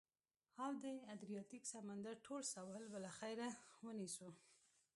او 0.63 0.71
د 0.83 0.85
ادریاتیک 1.13 1.63
سمندر 1.73 2.15
ټول 2.25 2.41
سواحل 2.53 2.85
به 2.91 2.99
له 3.05 3.11
خیره، 3.17 3.47
ونیسو. 3.85 4.29